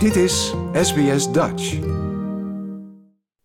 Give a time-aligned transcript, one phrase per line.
[0.00, 1.72] Dit is SBS Dutch.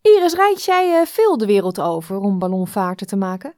[0.02, 3.54] Iris, reis jij eh, veel de wereld over om ballonvaarten te maken?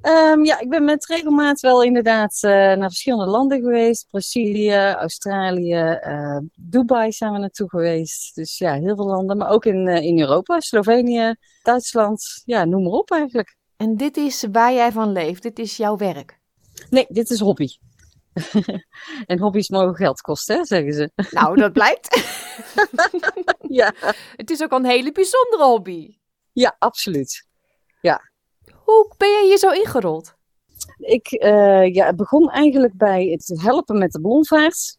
[0.00, 4.06] Ehm, ja, ik ben met regelmaat wel inderdaad eh, naar verschillende landen geweest.
[4.10, 8.34] Brazilië, Australië, eh, Dubai zijn we naartoe geweest.
[8.34, 9.36] Dus ja, heel veel landen.
[9.36, 12.42] Maar ook in, eh, in Europa, Slovenië, Duitsland.
[12.44, 13.56] Ja, noem maar op eigenlijk.
[13.76, 16.38] En dit is waar jij van leeft, dit is jouw werk.
[16.90, 17.68] Nee, dit is hobby.
[19.26, 21.10] En hobby's mogen geld kosten, hè, zeggen ze.
[21.30, 22.22] Nou, dat blijkt.
[23.80, 23.92] ja.
[24.36, 26.16] Het is ook een hele bijzondere hobby.
[26.52, 27.48] ja, absoluut.
[28.90, 30.34] Hoe ben jij hier zo ingerold?
[30.98, 34.98] Ik eh, ja, begon eigenlijk bij het helpen met de ballonvaart.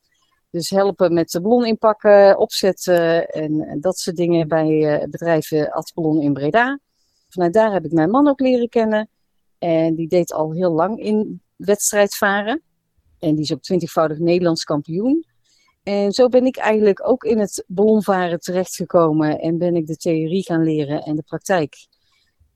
[0.49, 5.51] Dus helpen met de ballon inpakken, opzetten en, dat soort dingen bij eh, het bedrijf
[5.51, 6.79] eh, Ballon in Breda.
[7.29, 9.09] Vanuit daar heb ik mijn man ook leren kennen.
[9.57, 12.61] En die deed al heel lang in wedstrijdvaren.
[13.21, 15.25] En die is ook twintigvoudig Nederlands kampioen.
[15.83, 20.43] En zo ben ik eigenlijk ook in het ballonvaren terechtgekomen en ben ik de theorie
[20.43, 21.87] gaan leren en de praktijk.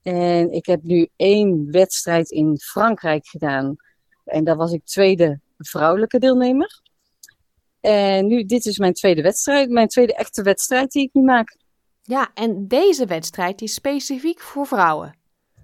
[0.02, 3.76] En ik heb nu één wedstrijd in Frankrijk gedaan.
[4.24, 6.82] En daar was ik tweede vrouwelijke deelnemer.
[7.80, 11.56] En nu, dit is mijn tweede wedstrijd, mijn tweede echte wedstrijd die ik nu maak.
[12.02, 15.16] Ja, en deze wedstrijd is specifiek voor vrouwen.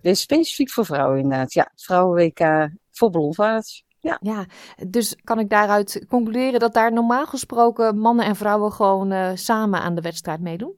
[0.02, 1.52] Dit is specifiek voor vrouwen inderdaad.
[1.52, 3.84] Ja, vrouwen-WK voor ballonvaart.
[4.02, 4.18] Ja.
[4.20, 4.46] Ja,
[4.88, 9.80] dus kan ik daaruit concluderen dat daar normaal gesproken mannen en vrouwen gewoon eh, samen
[9.80, 10.76] aan de wedstrijd meedoen?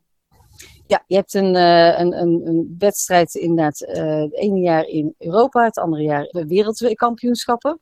[0.87, 5.15] Ja, je hebt een, eh, een, een, een wedstrijd inderdaad eh, het ene jaar in
[5.19, 7.81] Europa, het andere jaar wereldkampioenschappen.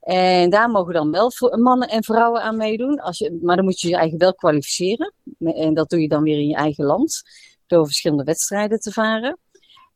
[0.00, 3.00] En daar mogen dan wel mannen en vrouwen aan meedoen.
[3.00, 5.12] Als je, maar dan moet je je eigen wel kwalificeren.
[5.38, 7.22] En dat doe je dan weer in je eigen land.
[7.66, 9.38] Door verschillende wedstrijden te varen.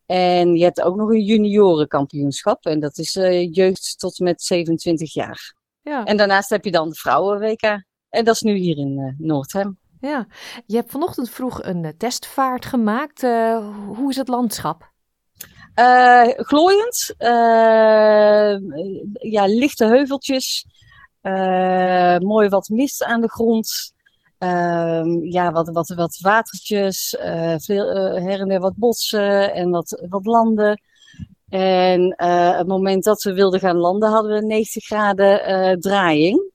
[0.07, 2.67] En je hebt ook nog een juniorenkampioenschap.
[2.67, 5.55] En dat is eh, jeugd tot met 27 jaar.
[5.83, 6.05] Ja.
[6.05, 7.63] En daarnaast heb je dan de vrouwen-WK.
[8.09, 9.79] En dat is nu hier in eh Noordhem.
[10.01, 10.27] Ja,
[10.67, 13.23] je hebt vanochtend vroeg een eh, testvaart gemaakt.
[13.87, 14.93] Hoe is het landschap?
[16.37, 17.15] Glooiend.
[19.19, 20.67] ja, lichte heuveltjes.
[22.19, 23.94] mooi wat mist aan de grond.
[24.45, 27.15] Ehm, ja, wat, wat, wat watertjes.
[27.17, 30.81] eh, veel, eh, her en der wat bossen en wat, wat landen.
[31.49, 36.53] En eh, het moment dat we wilden gaan landen hadden we 90 graden draaiing.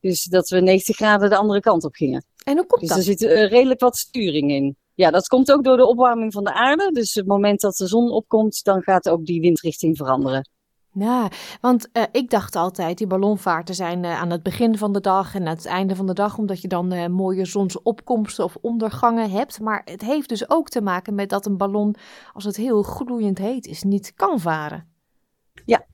[0.00, 2.24] Dus dat we 90 graden de andere kant op gingen.
[2.44, 2.98] En hoe komt Dus dat?
[2.98, 4.76] er zit redelijk wat sturing in.
[4.94, 6.90] Ja, dat komt ook door de opwarming van de aarde.
[6.92, 10.48] Dus het moment dat de zon opkomt, dan gaat ook die windrichting veranderen.
[10.92, 11.28] Ja,
[11.60, 15.34] want eh, ik dacht altijd, die ballonvaarten zijn eh, aan het begin van de dag
[15.34, 19.30] en aan het einde van de dag, omdat je dan eh, mooie zonsopkomsten of ondergangen
[19.30, 19.60] hebt.
[19.60, 21.94] Maar het heeft dus ook te maken met dat een ballon,
[22.32, 24.86] als het heel gloeiend heet is, niet kan varen.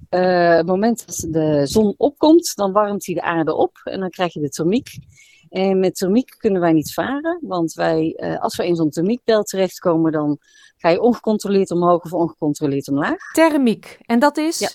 [0.08, 4.10] Eh, het moment dat de zon opkomt, dan warmt hij de aarde op en dan
[4.10, 4.88] krijg je de thermiek.
[5.48, 10.12] En met thermiek kunnen wij niet varen, want wij, als we in zo'n thermiekbel terechtkomen,
[10.12, 10.38] dan
[10.76, 13.32] ga je ongecontroleerd omhoog of ongecontroleerd omlaag.
[13.32, 14.58] Thermiek, en dat is?
[14.58, 14.68] Ja.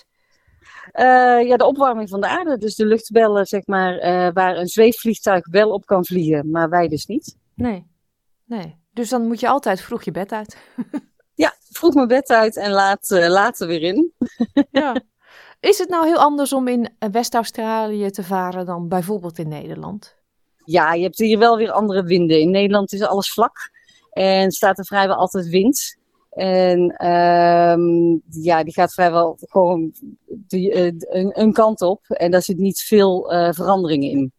[0.92, 4.68] Eh, ja, de opwarming van de aarde, dus de luchtbellen, zeg maar, eh, waar een
[4.68, 7.36] zweefvliegtuig wel op kan vliegen, maar wij dus niet.
[7.54, 7.86] Nee,
[8.44, 8.78] nee.
[8.92, 10.56] Dus dan moet je altijd vroeg je bed uit.
[11.34, 14.12] Ja, vroeg mijn bed uit en laat, eh, later weer in.
[14.70, 15.02] Ja.
[15.60, 20.16] Is het nou heel anders om in West-Australië te varen dan bijvoorbeeld in Nederland?
[20.64, 22.40] Ja, je hebt hier wel weer andere winden.
[22.40, 23.70] In Nederland is alles vlak
[24.10, 25.96] en staat er vrijwel altijd wind.
[26.30, 29.92] En ehm, ja, die gaat vrijwel gewoon
[30.26, 34.32] die, eh, een, een kant op en daar zit niet veel eh, veranderingen in.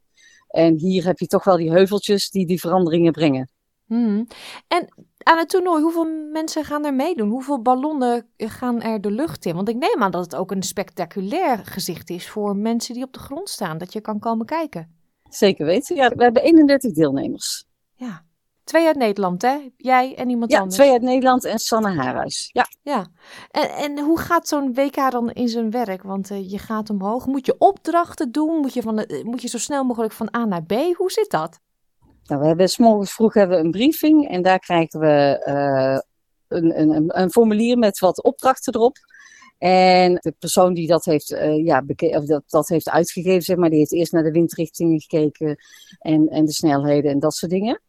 [0.47, 3.49] En hier heb je toch wel die heuveltjes die die veranderingen brengen.
[3.85, 4.27] Hmm.
[4.67, 7.29] En aan het toernooi, hoeveel mensen gaan er meedoen?
[7.29, 9.55] Hoeveel ballonnen gaan er de lucht in?
[9.55, 13.13] Want ik neem aan dat het ook een spectaculair gezicht is voor mensen die op
[13.13, 14.95] de grond staan, dat je kan komen kijken.
[15.29, 15.95] Zeker weten.
[15.95, 17.65] Ja, we hebben 31 deelnemers.
[17.93, 18.25] Ja.
[18.71, 19.57] Twee uit Nederland, hè?
[19.77, 20.75] Jij en iemand Ja, anders.
[20.75, 22.49] twee uit Nederland en Sanne Haarhuis.
[22.53, 22.67] Ja.
[22.81, 23.07] Ja.
[23.51, 26.03] En, en hoe gaat zo'n WK dan in zijn werk?
[26.03, 27.25] Want eh, je gaat omhoog.
[27.25, 28.59] Moet je opdrachten doen?
[28.59, 30.71] Moet je, van de, eh, moet je zo snel mogelijk van A naar B?
[30.71, 31.59] Hoe zit dat?
[32.23, 35.99] Nou, we hebben 's morgens vroeg hebben we een briefing en daar krijgen we eh,
[36.47, 38.97] een, een, een, formulier met wat opdrachten erop.
[39.57, 43.69] En de persoon die dat heeft, eh, ja, of dat, dat heeft uitgegeven, zeg maar,
[43.69, 45.57] die heeft eerst naar de windrichtingen gekeken
[45.99, 47.81] en, en de snelheden en dat soort dingen.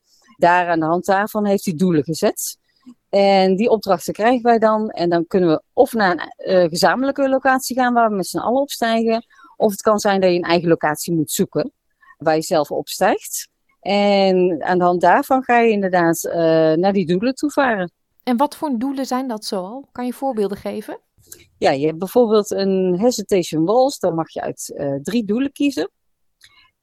[0.42, 2.58] Daar aan de hand daarvan heeft hij doelen gezet.
[3.08, 4.90] En die opdrachten krijgen wij dan.
[4.90, 8.38] En dan kunnen we of naar een eh, gezamenlijke locatie gaan waar we met z'n
[8.38, 9.24] allen opstijgen.
[9.56, 11.72] Of het kan zijn dat je een eigen locatie moet zoeken
[12.18, 13.48] waar je zelf opstijgt.
[13.80, 16.34] En aan de hand daarvan ga je inderdaad eh,
[16.72, 17.92] naar die doelen toe varen.
[18.22, 19.88] En wat voor doelen zijn dat zoal?
[19.92, 20.98] Kan je voorbeelden geven?
[21.58, 23.98] Ja, je hebt bijvoorbeeld een hesitation walls.
[23.98, 25.90] Dan mag je uit eh, drie doelen kiezen.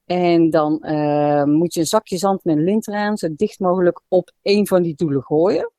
[0.09, 4.31] En dan uh, moet je een zakje zand met lint eraan zo dicht mogelijk op
[4.41, 5.71] één van die doelen gooien.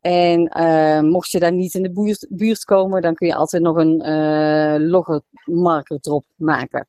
[0.00, 3.76] En uh, mocht je daar niet in de buurt, komen, dan kun je altijd nog
[3.76, 6.88] een uh, loggermarker erop maken.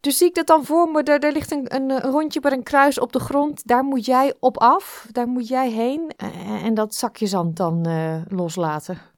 [0.00, 3.00] Dus zie ik dat dan voor me, er, ligt een, een, rondje met een kruis
[3.00, 3.66] op de grond.
[3.66, 6.12] Daar moet jij op af, daar moet jij heen
[6.62, 7.86] en dat zakje zand dan
[8.28, 9.11] loslaten.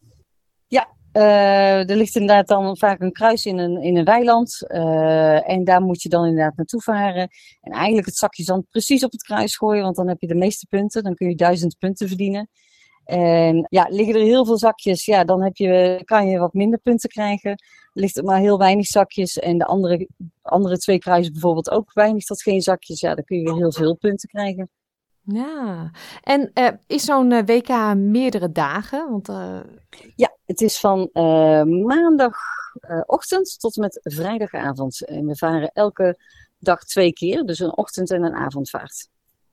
[1.16, 4.58] Uh, er ligt inderdaad dan vaak een kruis in een, in een weiland.
[4.68, 7.28] Uh, en daar moet je dan inderdaad naartoe varen.
[7.60, 10.34] En eigenlijk het zakje zand precies op het kruis gooien, want dan heb je de
[10.34, 11.02] meeste punten.
[11.02, 12.48] Dan kun je duizend punten verdienen.
[13.04, 16.78] En ja, liggen er heel veel zakjes, ja, dan heb je, kan je wat minder
[16.78, 17.62] punten krijgen.
[17.92, 20.08] Ligt er maar heel weinig zakjes en de andere,
[20.42, 23.00] andere twee kruisen bijvoorbeeld ook weinig tot geen zakjes.
[23.00, 24.70] Ja, dan kun je heel veel punten krijgen.
[25.22, 25.90] Ja,
[26.22, 29.10] en uh, is zo'n WK meerdere dagen?
[29.10, 29.60] Want, uh...
[30.16, 31.10] Ja, het is van
[31.84, 35.04] maandagochtend tot en met vrijdagavond.
[35.04, 36.18] En we varen elke
[36.58, 39.08] dag twee keer, dus een ochtend- en een avondvaart.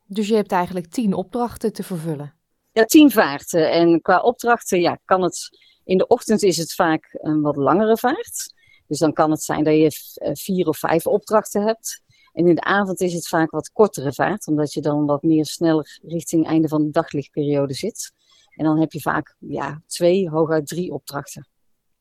[0.06, 2.34] Dus je hebt eigenlijk tien opdrachten te vervullen?
[2.72, 3.72] Ja, tien vaarten.
[3.72, 5.60] En qua opdrachten ja, kan het...
[5.84, 8.54] In de ochtend is het vaak een wat langere vaart.
[8.88, 9.92] Dus dan kan het zijn dat je
[10.34, 12.02] vier of vijf opdrachten hebt.
[12.34, 15.46] En in de avond is het vaak wat kortere vaart, omdat je dan wat meer
[15.46, 18.14] sneller richting einde van de daglichtperiode zit.
[18.56, 21.48] En dan heb je vaak ja, twee, hooguit drie opdrachten.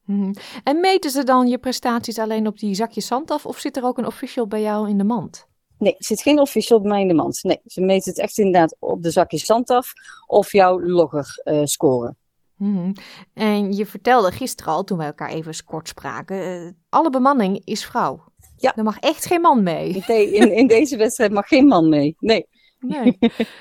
[0.05, 0.35] Hmm.
[0.65, 3.85] En meten ze dan je prestaties alleen op die zakjes zand af, of zit er
[3.85, 5.49] ook een official bij jou in de mand?
[5.79, 7.43] Nee, er zit geen official bij mij in de mand.
[7.43, 9.93] Nee, ze meten het echt inderdaad op de zakjes zand af
[10.27, 12.17] of jouw logger uh, scoren.
[12.57, 12.93] Hmm.
[13.35, 17.85] En je vertelde gisteren al, toen we elkaar even kort spraken, uh, alle bemanning is
[17.85, 18.25] vrouw.
[18.57, 18.77] Ja.
[18.77, 20.05] Er mag echt geen man mee.
[20.07, 22.17] Nee, in, in deze wedstrijd mag geen man mee.
[22.19, 22.47] Nee.
[22.79, 23.19] Nee.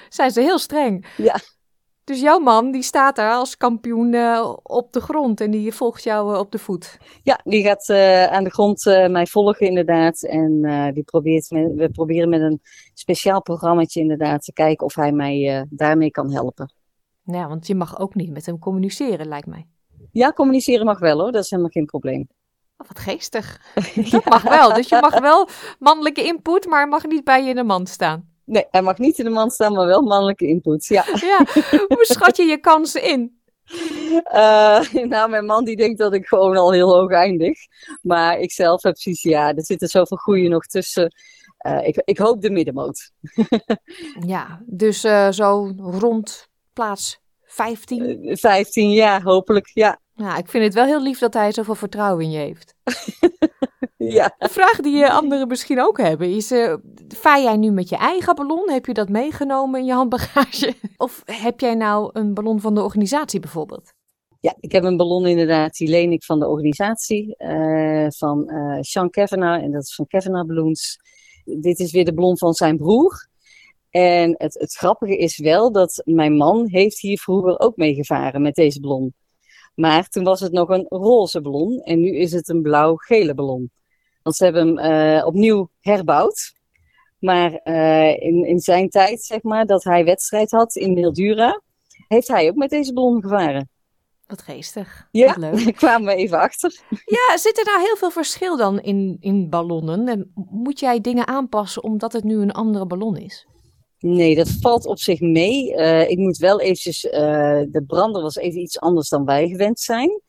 [0.10, 1.06] Zijn ze heel streng.
[1.18, 1.40] Ja.
[2.10, 6.04] Dus jouw man die staat daar als kampioen uh, op de grond en die volgt
[6.04, 6.98] jou uh, op de voet.
[7.24, 10.24] Ja, die gaat uh, aan de grond mij volgen inderdaad.
[10.24, 10.62] En
[10.94, 12.62] die probeert met, we proberen met een
[12.94, 16.74] speciaal programmaatje inderdaad te kijken of hij mij daarmee kan helpen.
[17.24, 19.68] Ja, want je mag ook niet met hem communiceren lijkt mij.
[20.12, 22.28] Ja, communiceren mag wel hoor, dat is helemaal geen probleem.
[22.78, 23.62] Oh, wat geestig.
[24.12, 24.74] Dat mag wel.
[24.74, 25.48] Dus je mag wel
[25.80, 28.30] mannelijke input, maar mag niet bij je in de mand staan.
[28.50, 30.86] Nee, hij mag niet in de mand staan, maar wel mannelijke input.
[30.86, 31.06] Ja.
[31.14, 31.46] ja.
[31.88, 33.40] Hoe schat je je kansen in?
[34.34, 34.82] Uh,
[35.14, 37.60] nou, mijn man die denkt dat ik gewoon al heel hoog eindig.
[38.02, 41.14] Maar ik zelf heb precies, ja, er zitten zoveel goeie nog tussen.
[41.68, 43.12] Uh, ik, ik hoop de middenmoot.
[44.26, 48.38] ja, dus uh, zo rond plaats 15?
[48.38, 50.00] 15, ja, hopelijk, ja.
[50.16, 52.76] Ja, ik vind het wel heel lief dat hij zoveel vertrouwen in je heeft.
[54.08, 54.36] ja.
[54.38, 56.74] Een vraag die anderen misschien ook hebben is: uh,
[57.08, 58.70] vaar jij nu met je eigen ballon?
[58.70, 60.74] Heb je dat meegenomen in je handbagage?
[60.98, 63.94] Of heb jij nou een ballon van de organisatie bijvoorbeeld?
[64.40, 68.78] Ja, ik heb een ballon inderdaad, die leen ik van de organisatie, uh, van uh,
[68.82, 71.00] Sean Kavanagh, en dat is van Kavanagh Balloons.
[71.44, 73.28] Dit is weer de ballon van zijn broer.
[73.90, 78.56] En het, het grappige is wel dat mijn man heeft hier vroeger ook meegevaren met
[78.56, 79.14] deze ballon.
[79.76, 83.72] Maar toen was het nog een roze ballon en nu is het een blauw-gele ballon.
[84.30, 86.54] Want ze hebben hem uh, opnieuw herbouwd.
[87.20, 91.62] Maar uh, in, in zijn tijd, zeg maar, dat hij wedstrijd had in Mildura,
[92.08, 93.70] heeft hij ook met deze ballon gevaren.
[94.28, 95.08] Wat geestig.
[95.12, 95.64] Ja, Wat leuk.
[95.64, 96.80] daar kwamen we even achter.
[96.90, 100.08] Ja, zit er nou heel veel verschil dan in, in ballonnen?
[100.08, 103.48] En moet jij dingen aanpassen omdat het nu een andere ballon is?
[104.00, 105.74] Nee, dat valt op zich mee.
[105.76, 107.12] Uh, ik moet wel eventjes, uh,
[107.70, 110.22] de brander was even iets anders dan wij gewend zijn.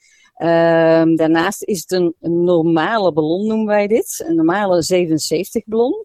[0.42, 4.24] Uh, daarnaast is het een, een, normale ballon, noemen wij dit.
[4.26, 6.04] Een normale 77 ballon.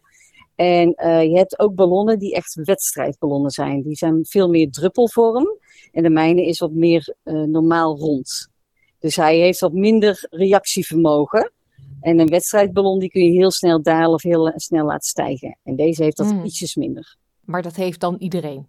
[0.55, 3.81] En uh, je hebt ook ballonnen die echt wedstrijdballonnen zijn.
[3.81, 5.47] Die zijn veel meer druppelvorm.
[5.91, 8.49] En de mijne is wat meer normaal rond.
[8.99, 11.51] Dus hij heeft wat minder reactievermogen.
[12.01, 15.57] En een wedstrijdballon die kun je heel snel dalen of heel snel laten stijgen.
[15.63, 16.45] En deze heeft dat mm.
[16.45, 17.17] ietsjes minder.
[17.41, 18.67] Maar dat heeft dan iedereen?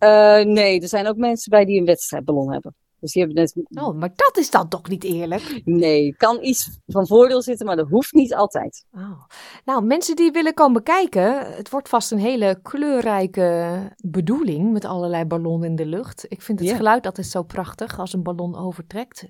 [0.00, 2.74] Uh, nee, er zijn ook mensen bij die een wedstrijdballon hebben.
[3.00, 3.82] Dus die hebben net...
[3.82, 5.60] Oh, maar dat is dan toch niet eerlijk?
[5.64, 8.84] Nee, kan iets van voordeel zitten, maar dat hoeft niet altijd.
[8.92, 9.24] Oh.
[9.64, 15.24] Nou, mensen die willen komen kijken, het wordt vast een hele kleurrijke bedoeling met allerlei
[15.24, 16.26] ballonnen in de lucht.
[16.28, 16.76] Ik vind het ja.
[16.76, 19.28] geluid altijd zo prachtig als een ballon overtrekt.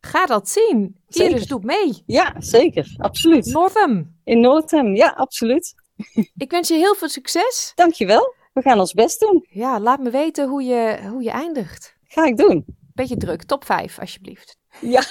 [0.00, 0.96] Ga dat zien.
[1.06, 2.02] Hier is doe mee.
[2.06, 2.94] Ja, zeker.
[2.96, 3.46] Absoluut.
[3.46, 4.16] Northam.
[4.24, 5.74] In Northam, ja, absoluut.
[6.36, 7.72] Ik wens je heel veel succes.
[7.74, 8.34] Dankjewel.
[8.52, 9.46] We gaan ons best doen.
[9.50, 11.96] Ja, laat me weten hoe je, hoe je eindigt.
[12.04, 12.64] Ga ik doen.
[12.98, 13.42] Beetje druk.
[13.42, 14.56] Top 5, alsjeblieft.
[14.80, 15.02] Ja.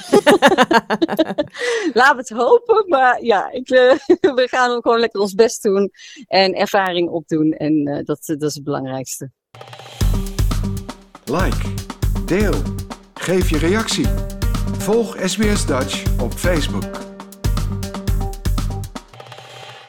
[1.93, 2.85] Laat het hopen.
[2.87, 3.91] Maar ja, ik, uh,
[4.39, 5.91] we gaan ook gewoon lekker ons best doen.
[6.25, 7.51] En ervaring opdoen.
[7.51, 9.31] En uh, dat, dat is het belangrijkste.
[11.25, 11.73] Like.
[12.25, 12.61] Deel.
[13.13, 14.07] Geef je reactie.
[14.77, 17.06] Volg SBS Dutch op Facebook.